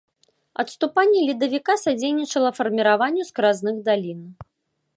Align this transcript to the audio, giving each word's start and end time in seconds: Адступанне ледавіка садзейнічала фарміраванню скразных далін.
Адступанне 0.61 1.19
ледавіка 1.27 1.75
садзейнічала 1.83 2.51
фарміраванню 2.61 3.23
скразных 3.31 3.75
далін. 3.91 4.19